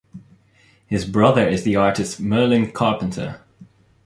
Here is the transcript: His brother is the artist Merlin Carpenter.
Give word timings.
His 0.87 1.05
brother 1.05 1.47
is 1.47 1.61
the 1.63 1.75
artist 1.75 2.19
Merlin 2.19 2.71
Carpenter. 2.71 3.41